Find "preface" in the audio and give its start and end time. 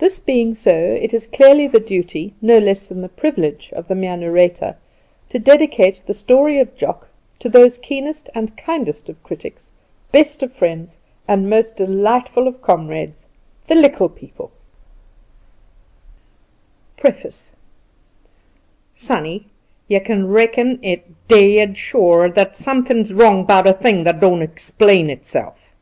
16.96-17.50